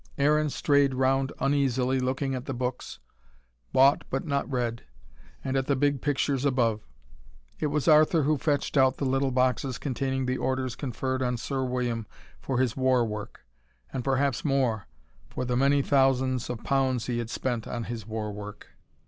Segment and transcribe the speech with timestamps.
[0.17, 2.97] Aaron strayed round uneasily looking at the books,
[3.71, 4.83] bought but not read,
[5.43, 6.81] and at the big pictures above.
[7.59, 11.63] It was Arthur who fetched out the little boxes containing the orders conferred on Sir
[11.63, 12.07] William
[12.39, 13.41] for his war work:
[13.93, 14.87] and perhaps more,
[15.29, 18.69] for the many thousands of pounds he had spent on his war work.